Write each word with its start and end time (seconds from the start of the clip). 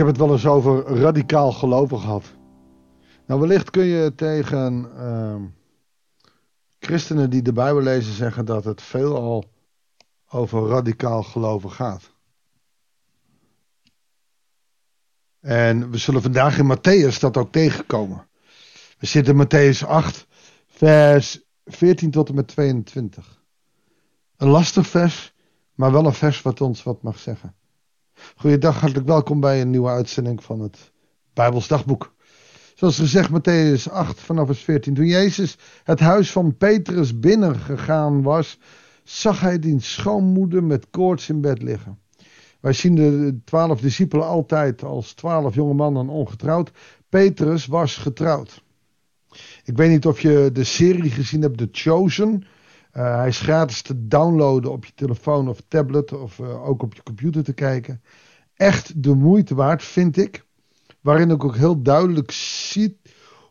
heb 0.00 0.08
het 0.08 0.16
wel 0.16 0.32
eens 0.32 0.46
over 0.46 0.82
radicaal 0.82 1.52
geloven 1.52 1.98
gehad. 1.98 2.24
Nou, 3.26 3.40
wellicht 3.40 3.70
kun 3.70 3.84
je 3.84 4.14
tegen 4.14 4.90
ehm, 4.96 5.42
christenen 6.78 7.30
die 7.30 7.42
de 7.42 7.52
Bijbel 7.52 7.82
lezen 7.82 8.12
zeggen 8.12 8.44
dat 8.44 8.64
het 8.64 8.82
veelal 8.82 9.44
over 10.28 10.66
radicaal 10.66 11.22
geloven 11.22 11.70
gaat. 11.70 12.12
En 15.40 15.90
we 15.90 15.98
zullen 15.98 16.22
vandaag 16.22 16.58
in 16.58 16.76
Matthäus 16.76 17.18
dat 17.18 17.36
ook 17.36 17.52
tegenkomen. 17.52 18.26
We 18.98 19.06
zitten 19.06 19.38
in 19.38 19.46
Matthäus 19.46 19.86
8, 19.86 20.26
vers 20.66 21.40
14 21.64 22.10
tot 22.10 22.28
en 22.28 22.34
met 22.34 22.48
22. 22.48 23.42
Een 24.36 24.48
lastig 24.48 24.86
vers, 24.86 25.34
maar 25.74 25.92
wel 25.92 26.06
een 26.06 26.12
vers 26.12 26.42
wat 26.42 26.60
ons 26.60 26.82
wat 26.82 27.02
mag 27.02 27.18
zeggen. 27.18 27.54
Goeiedag, 28.36 28.80
hartelijk 28.80 29.06
welkom 29.06 29.40
bij 29.40 29.60
een 29.60 29.70
nieuwe 29.70 29.88
uitzending 29.88 30.42
van 30.42 30.60
het 30.60 30.92
Bijbels 31.32 31.68
Dagboek. 31.68 32.14
Zoals 32.74 32.98
gezegd, 32.98 33.30
Matthäus 33.30 33.92
8 33.92 34.20
vanaf 34.20 34.46
vers 34.46 34.60
14. 34.60 34.94
Toen 34.94 35.06
Jezus 35.06 35.58
het 35.84 36.00
huis 36.00 36.32
van 36.32 36.56
Petrus 36.56 37.18
binnengegaan 37.18 38.22
was, 38.22 38.58
zag 39.04 39.40
hij 39.40 39.58
die 39.58 39.80
schoonmoeder 39.80 40.64
met 40.64 40.90
koorts 40.90 41.28
in 41.28 41.40
bed 41.40 41.62
liggen. 41.62 41.98
Wij 42.60 42.72
zien 42.72 42.94
de 42.94 43.40
twaalf 43.44 43.80
discipelen 43.80 44.26
altijd 44.26 44.82
als 44.82 45.12
twaalf 45.12 45.54
jonge 45.54 45.74
mannen 45.74 46.08
ongetrouwd. 46.08 46.70
Petrus 47.08 47.66
was 47.66 47.96
getrouwd. 47.96 48.62
Ik 49.64 49.76
weet 49.76 49.90
niet 49.90 50.06
of 50.06 50.20
je 50.20 50.50
de 50.52 50.64
serie 50.64 51.10
gezien 51.10 51.42
hebt, 51.42 51.58
The 51.58 51.68
Chosen. 51.72 52.44
Uh, 52.92 53.16
hij 53.16 53.28
is 53.28 53.40
gratis 53.40 53.82
te 53.82 54.06
downloaden 54.06 54.72
op 54.72 54.84
je 54.84 54.92
telefoon 54.94 55.48
of 55.48 55.62
tablet 55.68 56.12
of 56.12 56.38
uh, 56.38 56.68
ook 56.68 56.82
op 56.82 56.94
je 56.94 57.02
computer 57.02 57.44
te 57.44 57.52
kijken. 57.52 58.02
Echt 58.54 59.02
de 59.02 59.14
moeite 59.14 59.54
waard, 59.54 59.82
vind 59.82 60.16
ik. 60.16 60.46
Waarin 61.00 61.30
ik 61.30 61.44
ook 61.44 61.56
heel 61.56 61.82
duidelijk 61.82 62.30
ziet 62.30 62.96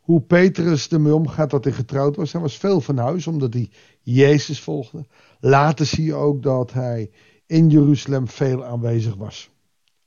hoe 0.02 0.22
Petrus 0.22 0.90
ermee 0.90 1.14
omgaat 1.14 1.50
dat 1.50 1.64
hij 1.64 1.74
getrouwd 1.74 2.16
was. 2.16 2.32
Hij 2.32 2.42
was 2.42 2.58
veel 2.58 2.82
van 2.82 2.98
huis 2.98 3.28
omdat 3.28 3.54
hij 3.54 3.70
Jezus 4.02 4.62
volgde. 4.62 5.06
Later 5.40 5.86
zie 5.86 6.04
je 6.04 6.14
ook 6.14 6.44
dat 6.44 6.74
hij 6.74 7.12
in 7.46 7.70
Jeruzalem 7.70 8.28
veel 8.28 8.66
aanwezig 8.66 9.16
was. 9.16 9.50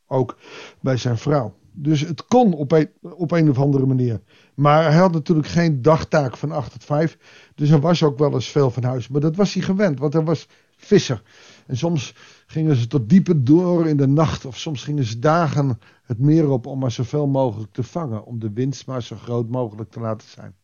Ook 0.06 0.38
bij 0.80 0.96
zijn 0.96 1.18
vrouw. 1.18 1.54
Dus 1.72 2.00
het 2.00 2.24
kon 2.26 2.52
op 2.52 2.72
een, 2.72 2.90
op 3.00 3.30
een 3.30 3.50
of 3.50 3.58
andere 3.58 3.86
manier. 3.86 4.20
Maar 4.54 4.84
hij 4.84 5.00
had 5.00 5.12
natuurlijk 5.12 5.48
geen 5.48 5.82
dagtaak 5.82 6.36
van 6.36 6.52
8 6.52 6.72
tot 6.72 6.84
5. 6.84 7.18
Dus 7.54 7.68
hij 7.68 7.80
was 7.80 8.02
ook 8.02 8.18
wel 8.18 8.32
eens 8.32 8.48
veel 8.48 8.70
van 8.70 8.84
huis. 8.84 9.08
Maar 9.08 9.20
dat 9.20 9.36
was 9.36 9.54
hij 9.54 9.62
gewend, 9.62 9.98
want 9.98 10.12
hij 10.12 10.22
was 10.22 10.48
visser. 10.76 11.22
En 11.66 11.76
soms 11.76 12.14
gingen 12.46 12.76
ze 12.76 12.86
tot 12.86 13.08
dieper 13.08 13.44
door 13.44 13.86
in 13.86 13.96
de 13.96 14.06
nacht. 14.06 14.44
Of 14.44 14.58
soms 14.58 14.84
gingen 14.84 15.04
ze 15.04 15.18
dagen 15.18 15.78
het 16.02 16.18
meer 16.18 16.48
op 16.48 16.66
om 16.66 16.78
maar 16.78 16.90
zoveel 16.90 17.26
mogelijk 17.26 17.72
te 17.72 17.82
vangen. 17.82 18.24
Om 18.24 18.38
de 18.38 18.52
winst 18.52 18.86
maar 18.86 19.02
zo 19.02 19.16
groot 19.16 19.48
mogelijk 19.48 19.90
te 19.90 20.00
laten 20.00 20.28
zijn. 20.28 20.54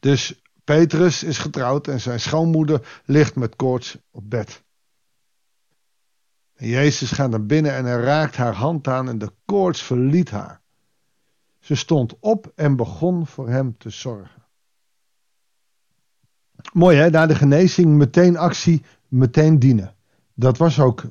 Dus 0.00 0.42
Petrus 0.64 1.22
is 1.22 1.38
getrouwd 1.38 1.88
en 1.88 2.00
zijn 2.00 2.20
schoonmoeder 2.20 3.02
ligt 3.04 3.36
met 3.36 3.56
koorts 3.56 3.98
op 4.10 4.30
bed. 4.30 4.63
Jezus 6.66 7.10
gaat 7.10 7.30
naar 7.30 7.46
binnen 7.46 7.74
en 7.74 7.84
hij 7.84 8.00
raakt 8.00 8.36
haar 8.36 8.54
hand 8.54 8.88
aan 8.88 9.08
en 9.08 9.18
de 9.18 9.32
koorts 9.44 9.82
verliet 9.82 10.30
haar. 10.30 10.60
Ze 11.58 11.74
stond 11.74 12.14
op 12.20 12.52
en 12.54 12.76
begon 12.76 13.26
voor 13.26 13.48
hem 13.48 13.76
te 13.78 13.90
zorgen. 13.90 14.42
Mooi 16.72 16.96
hè, 16.96 17.10
na 17.10 17.26
de 17.26 17.34
genezing 17.34 17.96
meteen 17.96 18.36
actie, 18.36 18.82
meteen 19.08 19.58
dienen. 19.58 19.94
Dat 20.34 20.58
was 20.58 20.80
ook 20.80 21.02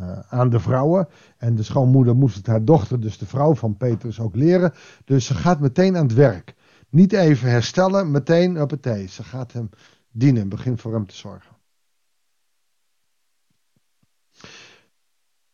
uh, 0.00 0.18
aan 0.28 0.50
de 0.50 0.60
vrouwen. 0.60 1.08
En 1.36 1.54
de 1.54 1.62
schoonmoeder 1.62 2.16
moest 2.16 2.36
het 2.36 2.46
haar 2.46 2.64
dochter, 2.64 3.00
dus 3.00 3.18
de 3.18 3.26
vrouw 3.26 3.54
van 3.54 3.76
Petrus, 3.76 4.20
ook 4.20 4.36
leren. 4.36 4.72
Dus 5.04 5.26
ze 5.26 5.34
gaat 5.34 5.60
meteen 5.60 5.96
aan 5.96 6.06
het 6.06 6.14
werk. 6.14 6.54
Niet 6.88 7.12
even 7.12 7.50
herstellen, 7.50 8.10
meteen 8.10 8.60
op 8.60 8.70
het 8.70 8.82
thee. 8.82 9.06
Ze 9.06 9.22
gaat 9.22 9.52
hem 9.52 9.70
dienen, 10.10 10.48
begint 10.48 10.80
voor 10.80 10.92
hem 10.92 11.06
te 11.06 11.14
zorgen. 11.14 11.51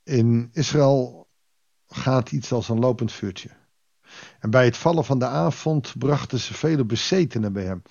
In 0.08 0.50
Israël 0.52 1.28
gaat 1.86 2.32
iets 2.32 2.52
als 2.52 2.69
een 2.69 2.78
lopend 2.78 3.12
vuurtje. 3.12 3.50
En 4.41 4.50
bij 4.50 4.64
het 4.64 4.76
vallen 4.76 5.04
van 5.04 5.19
de 5.19 5.26
avond 5.26 5.98
brachten 5.98 6.38
ze 6.38 6.54
vele 6.54 6.84
bezetenen 6.84 7.52
bij 7.52 7.64
hem. 7.64 7.82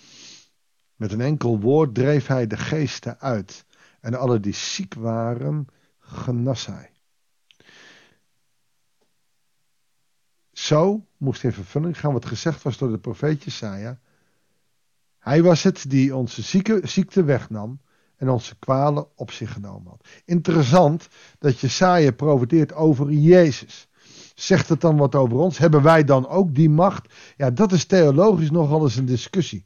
Met 0.96 1.12
een 1.12 1.22
enkel 1.22 1.60
woord 1.60 1.96
dreef 1.96 2.28
hij 2.28 2.48
de 2.48 2.58
geesten 2.58 3.20
uit. 3.20 3.66
En 4.00 4.14
alle 4.14 4.40
die 4.40 4.54
ziek 4.54 4.94
waren, 4.94 5.68
genas 6.00 6.66
hij. 6.66 6.92
Zo 10.52 11.06
moest 11.18 11.44
in 11.44 11.54
vervulling 11.54 12.00
gaan 12.00 12.14
wat 12.14 12.26
gezegd 12.26 12.62
was 12.62 12.78
door 12.78 12.92
de 12.92 13.00
profeet 13.00 13.44
Jesaja. 13.44 14.00
Hij 15.20 15.44
was 15.44 15.64
het 15.64 15.90
die 15.90 16.16
onze 16.16 16.42
zieke, 16.42 16.80
ziekte 16.84 17.24
wegnam 17.24 17.80
en 18.18 18.30
onze 18.30 18.56
kwalen 18.60 19.08
op 19.16 19.32
zich 19.32 19.52
genomen 19.52 19.90
had. 19.90 20.08
Interessant 20.26 21.08
dat 21.40 21.60
Jesaja 21.60 22.12
profeteert 22.12 22.74
over 22.74 23.12
Jezus. 23.12 23.88
Zegt 24.36 24.70
het 24.70 24.82
dan 24.82 24.98
wat 24.98 25.16
over 25.16 25.38
ons? 25.38 25.58
Hebben 25.58 25.84
wij 25.84 26.04
dan 26.04 26.28
ook 26.28 26.56
die 26.56 26.70
macht? 26.70 27.14
Ja, 27.38 27.52
dat 27.52 27.72
is 27.72 27.86
theologisch 27.86 28.52
nogal 28.52 28.84
eens 28.84 28.96
een 28.96 29.06
discussie. 29.06 29.64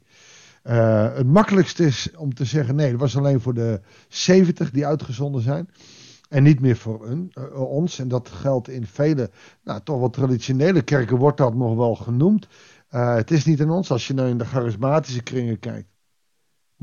Uh, 0.64 1.14
het 1.14 1.26
makkelijkste 1.26 1.84
is 1.84 2.10
om 2.16 2.34
te 2.34 2.44
zeggen: 2.44 2.74
nee, 2.74 2.90
dat 2.90 3.00
was 3.00 3.16
alleen 3.16 3.40
voor 3.40 3.54
de 3.54 3.80
70 4.08 4.70
die 4.70 4.86
uitgezonden 4.86 5.42
zijn. 5.42 5.68
En 6.28 6.42
niet 6.42 6.60
meer 6.60 6.76
voor 6.76 7.08
uh, 7.08 7.60
ons. 7.60 7.98
En 7.98 8.08
dat 8.08 8.28
geldt 8.28 8.68
in 8.68 8.86
vele, 8.86 9.30
nou, 9.64 9.80
toch 9.84 9.98
wel 9.98 10.10
traditionele 10.10 10.82
kerken 10.82 11.16
wordt 11.16 11.36
dat 11.36 11.54
nog 11.54 11.76
wel 11.76 11.94
genoemd. 11.94 12.48
Uh, 12.90 13.14
het 13.14 13.30
is 13.30 13.44
niet 13.44 13.60
aan 13.60 13.70
ons. 13.70 13.90
Als 13.90 14.06
je 14.06 14.14
nou 14.14 14.28
in 14.28 14.38
de 14.38 14.44
charismatische 14.44 15.22
kringen 15.22 15.58
kijkt, 15.58 15.88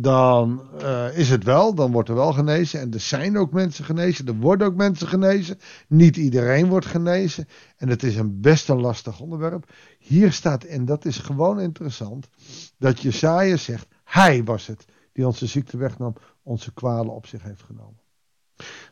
dan 0.02 0.68
uh, 0.82 1.18
is 1.18 1.30
het 1.30 1.44
wel. 1.44 1.76
Dan 1.76 1.92
wordt 1.92 2.10
er 2.10 2.16
wel 2.16 2.34
genezen. 2.34 2.80
En 2.80 2.94
er 2.94 3.00
zijn 3.00 3.38
ook 3.38 3.52
mensen 3.52 3.86
genezen. 3.86 4.28
Er 4.28 4.36
worden 4.36 4.68
ook 4.68 4.76
mensen 4.76 5.08
genezen. 5.08 5.60
Niet 5.88 6.18
iedereen 6.18 6.68
wordt 6.68 6.86
genezen. 6.86 7.48
En 7.78 7.90
het 7.90 8.04
is 8.04 8.16
een 8.16 8.42
best 8.42 8.70
een 8.70 8.80
lastig 8.80 9.20
onderwerp. 9.20 9.72
Hier 10.00 10.32
staat, 10.32 10.64
en 10.64 10.86
dat 10.86 11.06
is 11.06 11.18
gewoon 11.18 11.60
interessant, 11.60 12.30
dat 12.78 13.02
Jesaja 13.02 13.58
zegt, 13.58 13.88
hij 14.04 14.44
was 14.44 14.68
het 14.68 14.86
die 15.14 15.28
onze 15.28 15.46
ziekte 15.46 15.78
wegnam, 15.78 16.14
onze 16.44 16.74
kwalen 16.74 17.14
op 17.14 17.26
zich 17.26 17.44
heeft 17.44 17.64
genomen. 17.64 18.00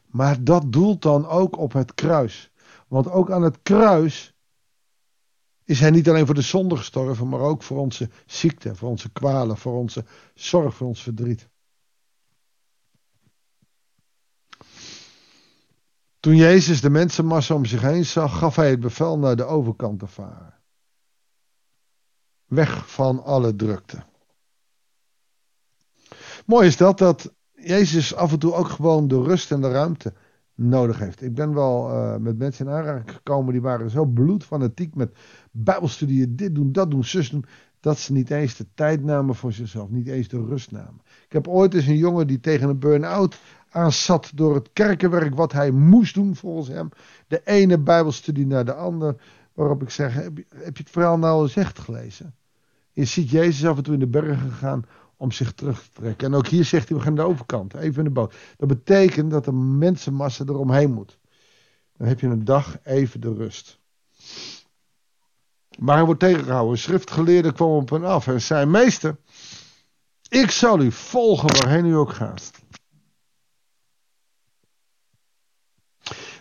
Maar 0.05 0.43
dat 0.43 0.71
doelt 0.71 1.01
dan 1.01 1.27
ook 1.27 1.57
op 1.57 1.73
het 1.73 1.93
kruis. 1.93 2.51
Want 2.87 3.09
ook 3.09 3.31
aan 3.31 3.43
het 3.43 3.59
kruis 3.63 4.36
is 5.67 5.79
hij 5.79 5.89
niet 5.89 6.09
alleen 6.09 6.25
voor 6.25 6.35
de 6.35 6.41
zonde 6.41 6.77
gestorven, 6.77 7.29
maar 7.29 7.39
ook 7.39 7.63
voor 7.63 7.77
onze 7.77 8.09
ziekte, 8.25 8.75
voor 8.75 8.89
onze 8.89 9.11
kwalen, 9.11 9.57
voor 9.57 9.73
onze 9.73 10.05
zorg, 10.33 10.75
voor 10.75 10.87
ons 10.87 11.01
verdriet. 11.01 11.49
Toen 16.19 16.35
Jezus 16.35 16.81
de 16.81 16.89
mensenmassa 16.89 17.55
om 17.55 17.65
zich 17.65 17.81
heen 17.81 18.05
zag, 18.05 18.37
gaf 18.37 18.55
hij 18.55 18.69
het 18.69 18.79
bevel 18.79 19.17
naar 19.17 19.35
de 19.35 19.43
overkant 19.43 19.99
te 19.99 20.07
varen. 20.07 20.53
Weg 22.45 22.91
van 22.91 23.23
alle 23.23 23.55
drukte. 23.55 24.05
Mooi 26.45 26.67
is 26.67 26.77
dat, 26.77 26.97
dat 26.97 27.33
Jezus 27.51 28.15
af 28.15 28.31
en 28.31 28.39
toe 28.39 28.53
ook 28.53 28.69
gewoon 28.69 29.07
de 29.07 29.21
rust 29.21 29.51
en 29.51 29.61
de 29.61 29.71
ruimte 29.71 30.13
nodig 30.57 30.99
heeft. 30.99 31.21
Ik 31.21 31.35
ben 31.35 31.53
wel 31.53 31.89
uh, 31.89 32.15
met 32.17 32.37
mensen 32.37 32.65
in 32.65 32.71
aanraking 32.71 33.11
gekomen 33.11 33.51
die 33.51 33.61
waren 33.61 33.89
zo 33.89 34.05
bloedfanatiek 34.05 34.95
met 34.95 35.17
bijbelstudieën, 35.51 36.35
dit 36.35 36.55
doen, 36.55 36.71
dat 36.71 36.91
doen, 36.91 37.03
zus 37.03 37.29
doen, 37.29 37.45
dat 37.79 37.97
ze 37.97 38.13
niet 38.13 38.29
eens 38.29 38.55
de 38.55 38.65
tijd 38.73 39.03
namen 39.03 39.35
voor 39.35 39.53
zichzelf, 39.53 39.89
niet 39.89 40.07
eens 40.07 40.27
de 40.27 40.45
rust 40.45 40.71
namen. 40.71 41.01
Ik 41.25 41.33
heb 41.33 41.47
ooit 41.47 41.73
eens 41.73 41.85
een 41.85 41.97
jongen 41.97 42.27
die 42.27 42.39
tegen 42.39 42.69
een 42.69 42.79
burn-out 42.79 43.39
aan 43.69 43.91
zat 43.91 44.31
door 44.35 44.55
het 44.55 44.69
kerkenwerk 44.73 45.35
wat 45.35 45.51
hij 45.51 45.71
moest 45.71 46.13
doen 46.13 46.35
volgens 46.35 46.67
hem. 46.67 46.89
De 47.27 47.41
ene 47.45 47.79
bijbelstudie 47.79 48.47
naar 48.47 48.65
de 48.65 48.73
andere, 48.73 49.17
waarop 49.53 49.81
ik 49.81 49.89
zeg, 49.89 50.13
heb 50.13 50.37
je, 50.37 50.45
heb 50.55 50.77
je 50.77 50.83
het 50.83 50.91
verhaal 50.91 51.17
nou 51.17 51.43
eens 51.43 51.55
echt 51.55 51.79
gelezen? 51.79 52.35
Je 52.91 53.05
ziet 53.05 53.29
Jezus 53.29 53.65
af 53.69 53.77
en 53.77 53.83
toe 53.83 53.93
in 53.93 53.99
de 53.99 54.07
bergen 54.07 54.51
gaan 54.51 54.85
om 55.17 55.31
zich 55.31 55.53
terug 55.53 55.81
te 55.81 55.89
trekken. 55.93 56.27
En 56.27 56.33
ook 56.33 56.47
hier 56.47 56.65
zegt 56.65 56.89
hij, 56.89 56.97
we 56.97 57.03
gaan 57.03 57.15
de 57.15 57.21
overkant, 57.21 57.73
even 57.73 57.97
in 57.97 58.03
de 58.03 58.09
boot. 58.09 58.35
Dat 58.57 58.67
betekent 58.67 59.31
dat 59.31 59.45
de 59.45 59.51
mensenmassa 59.51 60.43
eromheen 60.47 60.93
moet. 60.93 61.19
Dan 61.97 62.07
heb 62.07 62.19
je 62.19 62.27
een 62.27 62.45
dag 62.45 62.77
even 62.83 63.21
de 63.21 63.33
rust. 63.33 63.79
Maar 65.79 65.95
hij 65.95 66.05
wordt 66.05 66.19
tegengehouden. 66.19 66.77
Schriftgeleerde 66.77 67.53
kwam 67.53 67.69
op 67.69 67.89
hem 67.89 68.05
af 68.05 68.27
en 68.27 68.41
zei, 68.41 68.65
meester, 68.65 69.17
ik 70.29 70.51
zal 70.51 70.81
u 70.81 70.91
volgen 70.91 71.57
waarheen 71.57 71.85
u 71.85 71.95
ook 71.95 72.13
gaat. 72.13 72.51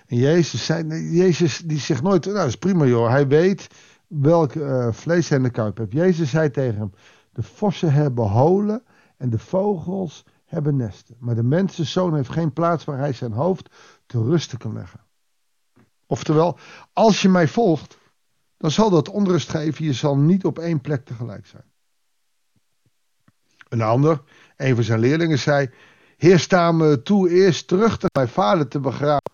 En 0.06 0.16
Jezus, 0.16 0.64
zei, 0.64 1.10
Jezus 1.10 1.58
die 1.58 1.78
zegt 1.78 2.02
nooit, 2.02 2.24
nou 2.24 2.36
dat 2.36 2.46
is 2.46 2.56
prima 2.56 2.84
joh, 2.84 3.08
hij 3.08 3.26
weet 3.26 3.68
welk 4.06 4.54
uh, 4.54 4.92
vlees 4.92 5.28
hij 5.28 5.38
in 5.38 5.44
de 5.44 5.50
kuip 5.50 5.78
heeft. 5.78 5.92
Jezus 5.92 6.30
zei 6.30 6.50
tegen 6.50 6.78
hem, 6.78 6.92
de 7.36 7.42
vossen 7.42 7.92
hebben 7.92 8.28
holen 8.28 8.84
en 9.16 9.30
de 9.30 9.38
vogels 9.38 10.24
hebben 10.44 10.76
nesten. 10.76 11.16
Maar 11.18 11.34
de 11.34 11.42
mensenzoon 11.42 12.14
heeft 12.14 12.28
geen 12.30 12.52
plaats 12.52 12.84
waar 12.84 12.98
hij 12.98 13.12
zijn 13.12 13.32
hoofd 13.32 13.70
te 14.06 14.22
rusten 14.22 14.58
kan 14.58 14.72
leggen. 14.72 15.00
Oftewel, 16.06 16.58
als 16.92 17.22
je 17.22 17.28
mij 17.28 17.48
volgt, 17.48 17.98
dan 18.56 18.70
zal 18.70 18.90
dat 18.90 19.08
onrust 19.08 19.48
geven. 19.48 19.84
Je 19.84 19.92
zal 19.92 20.16
niet 20.16 20.44
op 20.44 20.58
één 20.58 20.80
plek 20.80 21.04
tegelijk 21.04 21.46
zijn. 21.46 21.64
Een 23.68 23.82
ander, 23.82 24.22
een 24.56 24.74
van 24.74 24.84
zijn 24.84 25.00
leerlingen, 25.00 25.38
zei: 25.38 25.70
Heer, 26.16 26.38
sta 26.38 26.72
me 26.72 27.02
toe 27.02 27.30
eerst 27.30 27.68
terug 27.68 27.98
te 27.98 28.10
mijn 28.12 28.28
vader 28.28 28.68
te 28.68 28.80
begraven. 28.80 29.32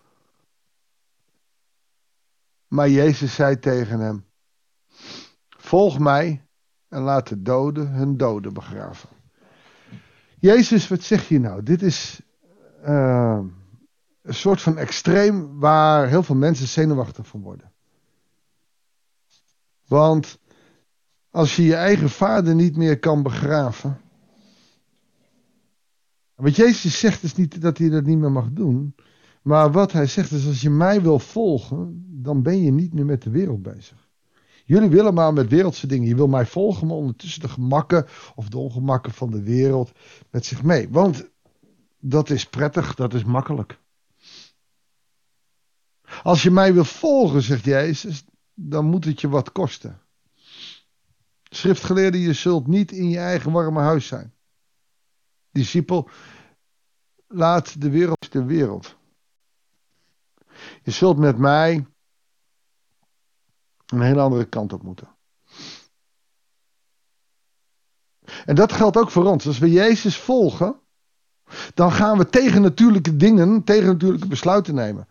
Maar 2.67 2.89
Jezus 2.89 3.35
zei 3.35 3.59
tegen 3.59 3.99
hem: 3.99 4.25
Volg 5.49 5.99
mij 5.99 6.42
en 6.93 7.01
laat 7.01 7.27
de 7.27 7.41
doden 7.41 7.91
hun 7.91 8.17
doden 8.17 8.53
begraven. 8.53 9.09
Jezus, 10.39 10.87
wat 10.87 11.01
zeg 11.01 11.27
je 11.27 11.39
nou? 11.39 11.63
Dit 11.63 11.81
is 11.81 12.21
uh, 12.85 13.39
een 14.21 14.33
soort 14.33 14.61
van 14.61 14.77
extreem 14.77 15.59
waar 15.59 16.07
heel 16.07 16.23
veel 16.23 16.35
mensen 16.35 16.67
zenuwachtig 16.67 17.27
van 17.27 17.41
worden. 17.41 17.71
Want 19.87 20.39
als 21.29 21.55
je 21.55 21.63
je 21.63 21.75
eigen 21.75 22.09
vader 22.09 22.55
niet 22.55 22.75
meer 22.75 22.99
kan 22.99 23.23
begraven. 23.23 24.01
Wat 26.35 26.55
Jezus 26.55 26.99
zegt 26.99 27.23
is 27.23 27.35
niet 27.35 27.61
dat 27.61 27.77
hij 27.77 27.89
dat 27.89 28.03
niet 28.03 28.17
meer 28.17 28.31
mag 28.31 28.49
doen. 28.51 28.95
Maar 29.41 29.71
wat 29.71 29.91
hij 29.91 30.07
zegt 30.07 30.31
is: 30.31 30.47
als 30.47 30.61
je 30.61 30.69
mij 30.69 31.01
wil 31.01 31.19
volgen, 31.19 32.05
dan 32.21 32.41
ben 32.41 32.63
je 32.63 32.71
niet 32.71 32.93
meer 32.93 33.05
met 33.05 33.21
de 33.21 33.29
wereld 33.29 33.61
bezig. 33.61 34.02
Jullie 34.63 34.89
willen 34.89 35.13
maar 35.13 35.33
met 35.33 35.49
wereldse 35.49 35.87
dingen. 35.87 36.07
Je 36.07 36.15
wil 36.15 36.27
mij 36.27 36.45
volgen, 36.45 36.87
maar 36.87 36.95
ondertussen 36.95 37.41
de 37.41 37.49
gemakken 37.49 38.07
of 38.35 38.49
de 38.49 38.57
ongemakken 38.57 39.13
van 39.13 39.31
de 39.31 39.43
wereld 39.43 39.91
met 40.29 40.45
zich 40.45 40.63
mee. 40.63 40.89
Want 40.89 41.29
dat 41.99 42.29
is 42.29 42.45
prettig, 42.45 42.95
dat 42.95 43.13
is 43.13 43.23
makkelijk. 43.23 43.79
Als 46.23 46.43
je 46.43 46.51
mij 46.51 46.73
wil 46.73 46.85
volgen, 46.85 47.41
zegt 47.41 47.65
Jezus, 47.65 48.25
dan 48.53 48.85
moet 48.85 49.05
het 49.05 49.21
je 49.21 49.29
wat 49.29 49.51
kosten. 49.51 50.01
Schriftgeleerde, 51.43 52.21
je 52.21 52.33
zult 52.33 52.67
niet 52.67 52.91
in 52.91 53.09
je 53.09 53.17
eigen 53.17 53.51
warme 53.51 53.81
huis 53.81 54.07
zijn. 54.07 54.33
Discipel, 55.51 56.09
laat 57.27 57.81
de 57.81 57.89
wereld 57.89 58.31
de 58.31 58.43
wereld. 58.43 58.95
Je 60.83 60.91
zult 60.91 61.17
met 61.17 61.37
mij 61.37 61.85
een 63.93 64.01
hele 64.01 64.21
andere 64.21 64.45
kant 64.45 64.73
op 64.73 64.83
moeten. 64.83 65.07
En 68.45 68.55
dat 68.55 68.71
geldt 68.71 68.97
ook 68.97 69.11
voor 69.11 69.25
ons. 69.25 69.47
Als 69.47 69.57
we 69.59 69.71
Jezus 69.71 70.17
volgen, 70.17 70.79
dan 71.73 71.91
gaan 71.91 72.17
we 72.17 72.29
tegen 72.29 72.61
natuurlijke 72.61 73.15
dingen, 73.15 73.63
tegen 73.63 73.85
natuurlijke 73.85 74.27
besluiten 74.27 74.75
nemen. 74.75 75.07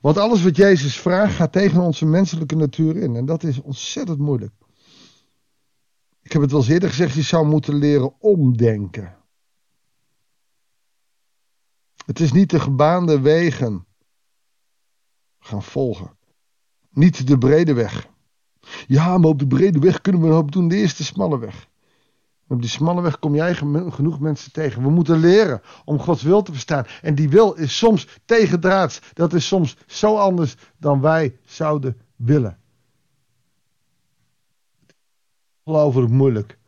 Want 0.00 0.18
alles 0.18 0.42
wat 0.42 0.56
Jezus 0.56 1.00
vraagt 1.00 1.34
gaat 1.34 1.52
tegen 1.52 1.80
onze 1.80 2.06
menselijke 2.06 2.56
natuur 2.56 2.96
in. 2.96 3.16
En 3.16 3.24
dat 3.24 3.42
is 3.42 3.60
ontzettend 3.60 4.18
moeilijk. 4.18 4.52
Ik 6.22 6.32
heb 6.32 6.42
het 6.42 6.50
wel 6.50 6.60
eens 6.60 6.68
eerder 6.68 6.88
gezegd, 6.88 7.14
je 7.14 7.22
zou 7.22 7.46
moeten 7.46 7.74
leren 7.74 8.20
omdenken. 8.20 9.16
Het 12.06 12.20
is 12.20 12.32
niet 12.32 12.50
de 12.50 12.60
gebaande 12.60 13.20
wegen 13.20 13.86
gaan 15.38 15.62
volgen. 15.62 16.16
Niet 16.92 17.26
de 17.26 17.38
brede 17.38 17.72
weg. 17.72 18.08
Ja, 18.86 19.18
maar 19.18 19.28
op 19.28 19.38
de 19.38 19.46
brede 19.46 19.78
weg 19.78 20.00
kunnen 20.00 20.20
we 20.20 20.26
een 20.26 20.32
hoop 20.32 20.52
doen. 20.52 20.68
De 20.68 20.76
eerste 20.76 21.04
smalle 21.04 21.38
weg. 21.38 21.68
Op 22.48 22.60
die 22.60 22.70
smalle 22.70 23.02
weg 23.02 23.18
kom 23.18 23.34
jij 23.34 23.54
genoeg 23.54 24.20
mensen 24.20 24.52
tegen. 24.52 24.82
We 24.82 24.90
moeten 24.90 25.18
leren 25.18 25.62
om 25.84 25.98
Gods 25.98 26.22
wil 26.22 26.42
te 26.42 26.52
verstaan. 26.52 26.86
En 27.02 27.14
die 27.14 27.28
wil 27.28 27.52
is 27.52 27.78
soms 27.78 28.08
tegendraads. 28.24 29.00
Dat 29.12 29.32
is 29.32 29.46
soms 29.46 29.76
zo 29.86 30.16
anders 30.16 30.56
dan 30.76 31.00
wij 31.00 31.38
zouden 31.44 31.96
willen. 32.16 32.58
Ongelooflijk 35.62 36.10
moeilijk 36.10 36.58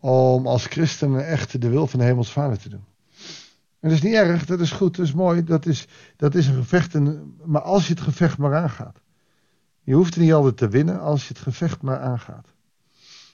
om 0.00 0.46
als 0.46 0.66
christenen 0.66 1.26
echt 1.26 1.60
de 1.60 1.68
wil 1.68 1.86
van 1.86 1.98
de 1.98 2.04
hemels 2.04 2.32
vader 2.32 2.58
te 2.58 2.68
doen. 2.68 2.84
En 3.80 3.88
dat 3.88 3.92
is 3.92 4.02
niet 4.02 4.14
erg, 4.14 4.46
dat 4.46 4.60
is 4.60 4.70
goed, 4.70 4.96
dat 4.96 5.06
is 5.06 5.12
mooi, 5.12 5.44
dat 5.44 5.66
is, 5.66 5.86
dat 6.16 6.34
is 6.34 6.46
een 6.46 6.54
gevecht. 6.54 6.94
maar 7.44 7.62
als 7.62 7.86
je 7.86 7.92
het 7.92 8.02
gevecht 8.02 8.38
maar 8.38 8.54
aangaat. 8.54 9.00
Je 9.88 9.94
hoeft 9.94 10.16
niet 10.16 10.32
altijd 10.32 10.56
te 10.56 10.68
winnen 10.68 11.00
als 11.00 11.22
je 11.22 11.28
het 11.28 11.42
gevecht 11.42 11.82
maar 11.82 11.98
aangaat. 11.98 12.46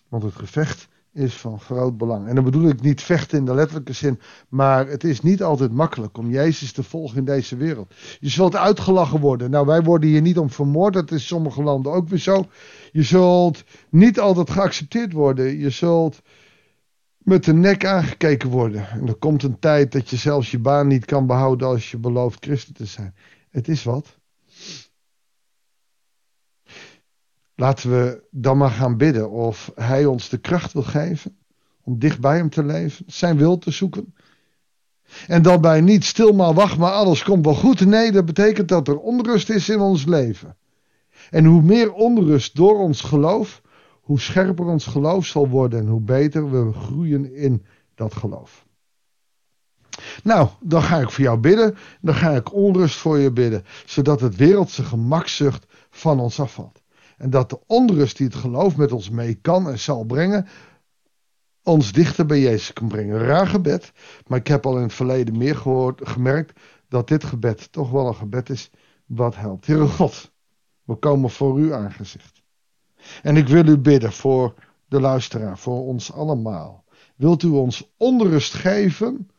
Want 0.08 0.22
het 0.22 0.34
gevecht 0.34 0.88
is 1.12 1.34
van 1.34 1.60
groot 1.60 1.96
belang. 1.96 2.28
En 2.28 2.34
dan 2.34 2.44
bedoel 2.44 2.68
ik 2.68 2.80
niet 2.80 3.02
vechten 3.02 3.38
in 3.38 3.44
de 3.44 3.54
letterlijke 3.54 3.92
zin, 3.92 4.20
maar 4.48 4.88
het 4.88 5.04
is 5.04 5.20
niet 5.20 5.42
altijd 5.42 5.72
makkelijk 5.72 6.18
om 6.18 6.30
Jezus 6.30 6.72
te 6.72 6.82
volgen 6.82 7.18
in 7.18 7.24
deze 7.24 7.56
wereld. 7.56 7.94
Je 8.20 8.28
zult 8.28 8.56
uitgelachen 8.56 9.20
worden. 9.20 9.50
Nou, 9.50 9.66
wij 9.66 9.82
worden 9.82 10.08
hier 10.08 10.20
niet 10.20 10.38
om 10.38 10.50
vermoord, 10.50 10.94
dat 10.94 11.10
is 11.10 11.20
in 11.20 11.26
sommige 11.26 11.62
landen 11.62 11.92
ook 11.92 12.08
weer 12.08 12.18
zo. 12.18 12.46
Je 12.92 13.02
zult 13.02 13.64
niet 13.88 14.20
altijd 14.20 14.50
geaccepteerd 14.50 15.12
worden. 15.12 15.58
Je 15.58 15.70
zult 15.70 16.22
met 17.18 17.44
de 17.44 17.54
nek 17.54 17.84
aangekeken 17.84 18.50
worden. 18.50 18.88
En 18.88 19.08
er 19.08 19.14
komt 19.14 19.42
een 19.42 19.58
tijd 19.58 19.92
dat 19.92 20.10
je 20.10 20.16
zelfs 20.16 20.50
je 20.50 20.58
baan 20.58 20.86
niet 20.86 21.04
kan 21.04 21.26
behouden 21.26 21.68
als 21.68 21.90
je 21.90 21.98
belooft 21.98 22.44
christen 22.44 22.74
te 22.74 22.86
zijn. 22.86 23.14
Het 23.50 23.68
is 23.68 23.84
wat. 23.84 24.18
Laten 27.56 27.90
we 27.90 28.22
dan 28.30 28.56
maar 28.56 28.70
gaan 28.70 28.96
bidden 28.96 29.30
of 29.30 29.72
Hij 29.74 30.04
ons 30.04 30.28
de 30.28 30.38
kracht 30.38 30.72
wil 30.72 30.82
geven 30.82 31.36
om 31.82 31.98
dicht 31.98 32.20
bij 32.20 32.36
Hem 32.36 32.50
te 32.50 32.64
leven, 32.64 33.04
Zijn 33.08 33.36
wil 33.36 33.58
te 33.58 33.70
zoeken. 33.70 34.14
En 35.26 35.42
dan 35.42 35.60
bij 35.60 35.80
niet 35.80 36.04
stil 36.04 36.32
maar 36.32 36.54
wacht 36.54 36.78
maar 36.78 36.92
alles 36.92 37.22
komt 37.22 37.44
wel 37.44 37.54
goed. 37.54 37.86
Nee, 37.86 38.12
dat 38.12 38.24
betekent 38.24 38.68
dat 38.68 38.88
er 38.88 38.98
onrust 38.98 39.50
is 39.50 39.68
in 39.68 39.80
ons 39.80 40.04
leven. 40.04 40.56
En 41.30 41.44
hoe 41.44 41.62
meer 41.62 41.92
onrust 41.92 42.56
door 42.56 42.78
ons 42.78 43.00
geloof, 43.00 43.62
hoe 44.00 44.20
scherper 44.20 44.66
ons 44.66 44.86
geloof 44.86 45.26
zal 45.26 45.48
worden 45.48 45.80
en 45.80 45.86
hoe 45.86 46.00
beter 46.00 46.50
we 46.50 46.72
groeien 46.72 47.34
in 47.34 47.64
dat 47.94 48.14
geloof. 48.14 48.66
Nou, 50.22 50.48
dan 50.60 50.82
ga 50.82 50.98
ik 50.98 51.10
voor 51.10 51.24
jou 51.24 51.38
bidden. 51.38 51.76
Dan 52.00 52.14
ga 52.14 52.30
ik 52.30 52.52
onrust 52.52 52.96
voor 52.96 53.18
je 53.18 53.32
bidden, 53.32 53.64
zodat 53.86 54.20
het 54.20 54.36
wereldse 54.36 54.82
gemakzucht 54.82 55.66
van 55.90 56.20
ons 56.20 56.40
afvalt. 56.40 56.82
En 57.16 57.30
dat 57.30 57.50
de 57.50 57.60
onrust 57.66 58.16
die 58.16 58.26
het 58.26 58.36
geloof 58.36 58.76
met 58.76 58.92
ons 58.92 59.10
mee 59.10 59.34
kan 59.34 59.68
en 59.68 59.78
zal 59.78 60.04
brengen, 60.04 60.46
ons 61.62 61.92
dichter 61.92 62.26
bij 62.26 62.40
Jezus 62.40 62.72
kan 62.72 62.88
brengen. 62.88 63.18
Raar 63.18 63.46
gebed, 63.46 63.92
maar 64.26 64.38
ik 64.38 64.46
heb 64.46 64.66
al 64.66 64.76
in 64.76 64.82
het 64.82 64.92
verleden 64.92 65.38
meer 65.38 65.56
gehoord, 65.56 66.08
gemerkt 66.08 66.60
dat 66.88 67.08
dit 67.08 67.24
gebed 67.24 67.72
toch 67.72 67.90
wel 67.90 68.06
een 68.06 68.14
gebed 68.14 68.50
is 68.50 68.70
wat 69.06 69.36
helpt. 69.36 69.66
Heere 69.66 69.86
God, 69.86 70.32
we 70.84 70.94
komen 70.94 71.30
voor 71.30 71.54
uw 71.54 71.74
aangezicht. 71.74 72.42
En 73.22 73.36
ik 73.36 73.48
wil 73.48 73.66
u 73.66 73.78
bidden 73.78 74.12
voor 74.12 74.54
de 74.88 75.00
luisteraar, 75.00 75.58
voor 75.58 75.86
ons 75.86 76.12
allemaal. 76.12 76.84
Wilt 77.16 77.42
u 77.42 77.48
ons 77.48 77.92
onrust 77.96 78.54
geven 78.54 79.30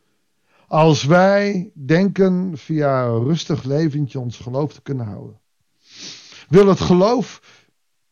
als 0.66 1.04
wij 1.04 1.70
denken 1.74 2.58
via 2.58 3.04
een 3.04 3.24
rustig 3.24 3.62
leventje 3.62 4.20
ons 4.20 4.38
geloof 4.38 4.72
te 4.72 4.82
kunnen 4.82 5.06
houden? 5.06 5.40
Wil 6.48 6.66
het 6.66 6.80
geloof 6.80 7.40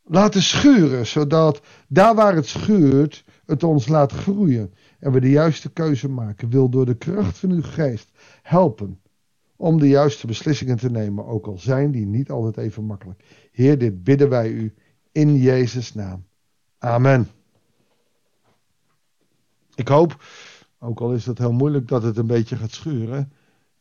laten 0.04 0.42
schuren, 0.42 1.06
zodat 1.06 1.61
daar 1.88 2.14
waar 2.14 2.34
het 2.34 2.46
schuurt, 2.46 3.25
het 3.46 3.62
ons 3.62 3.88
laat 3.88 4.12
groeien 4.12 4.75
en 4.99 5.12
we 5.12 5.20
de 5.20 5.30
juiste 5.30 5.73
keuze 5.73 6.08
maken. 6.08 6.50
Wil 6.50 6.68
door 6.68 6.87
de 6.87 6.96
kracht 6.96 7.38
van 7.38 7.50
uw 7.50 7.62
geest 7.62 8.11
helpen 8.42 9.00
om 9.56 9.78
de 9.78 9.88
juiste 9.88 10.26
beslissingen 10.26 10.76
te 10.76 10.90
nemen, 10.90 11.26
ook 11.26 11.46
al 11.46 11.58
zijn 11.58 11.90
die 11.90 12.06
niet 12.06 12.30
altijd 12.30 12.56
even 12.56 12.84
makkelijk. 12.84 13.25
Heer, 13.52 13.78
dit 13.78 14.04
bidden 14.04 14.28
wij 14.28 14.50
u 14.50 14.75
in 15.12 15.37
Jezus' 15.37 15.94
naam. 15.94 16.25
Amen. 16.78 17.28
Ik 19.75 19.88
hoop, 19.88 20.25
ook 20.78 21.00
al 21.00 21.12
is 21.12 21.26
het 21.26 21.38
heel 21.38 21.52
moeilijk, 21.52 21.88
dat 21.88 22.02
het 22.02 22.16
een 22.16 22.26
beetje 22.26 22.56
gaat 22.56 22.73
schuren. 22.73 23.32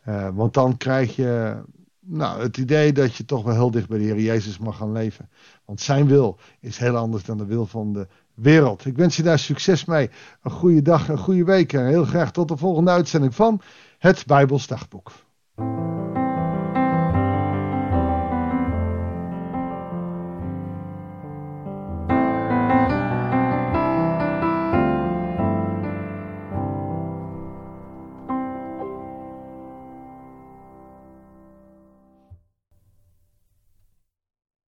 Uh, 0.08 0.30
want 0.36 0.53
dan 0.53 0.77
krijg 0.77 1.15
je 1.15 1.62
nou, 2.05 2.41
het 2.41 2.57
idee 2.57 2.93
dat 2.93 3.15
je 3.15 3.25
toch 3.25 3.43
wel 3.43 3.53
heel 3.53 3.72
dicht 3.72 3.88
bij 3.88 3.98
de 3.98 4.03
Heer 4.03 4.19
Jezus 4.19 4.57
mag 4.57 4.77
gaan 4.77 4.91
leven. 4.91 5.29
Want 5.65 5.81
zijn 5.81 6.07
wil 6.07 6.39
is 6.60 6.77
heel 6.77 6.95
anders 6.95 7.24
dan 7.24 7.38
de 7.38 7.45
wil 7.45 7.65
van 7.65 7.93
de 7.93 8.07
wereld. 8.33 8.86
Ik 8.86 8.95
wens 8.95 9.15
je 9.15 9.24
daar 9.24 9.39
succes 9.39 9.86
mee. 9.86 10.10
Een 10.41 10.51
goede 10.51 10.81
dag, 10.81 11.07
een 11.07 11.17
goede 11.17 11.43
week. 11.43 11.74
En 11.74 11.88
heel 11.88 12.05
graag 12.05 12.31
tot 12.31 12.48
de 12.48 12.57
volgende 12.57 12.91
uitzending 12.91 13.36
van 13.36 13.62
het 13.98 14.25
Bijbels 14.25 14.67
Dagboek. 14.67 15.12